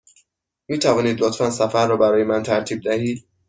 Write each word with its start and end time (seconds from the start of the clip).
می 0.69 0.79
توانید 0.79 1.21
لطفاً 1.21 1.49
سفر 1.49 1.87
را 1.87 1.97
برای 1.97 2.23
من 2.23 2.43
ترتیب 2.43 2.81
دهید؟ 2.81 3.27